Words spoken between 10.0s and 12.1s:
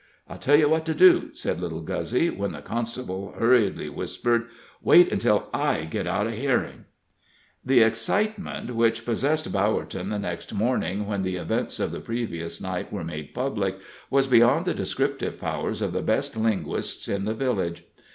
the next morning, when the events of the